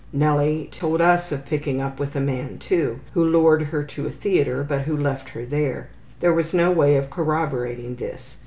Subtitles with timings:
[0.11, 4.09] Nellie told us of picking up with a man, too, who lured her to a
[4.09, 5.89] theatre, but who left her there.
[6.21, 8.35] There was no way of corroborating this.